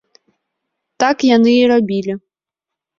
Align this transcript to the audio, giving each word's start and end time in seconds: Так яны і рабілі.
Так 1.05 1.17
яны 1.35 1.53
і 1.61 1.71
рабілі. 1.77 2.13